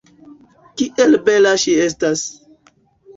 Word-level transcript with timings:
Kiel 0.81 1.17
bela 1.27 1.51
ŝi 1.65 1.75
estas! 1.83 2.25